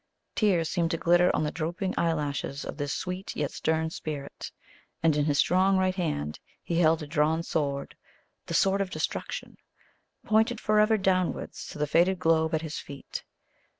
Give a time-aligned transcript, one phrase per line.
[0.33, 4.51] Tears seemed to glitter on the drooping lashes of this sweet yet stern Spirit;
[5.03, 7.95] and in his strong right hand he held a drawn sword
[8.47, 9.57] the sword of destruction
[10.25, 13.23] pointed forever downwards to the fated globe at his feet.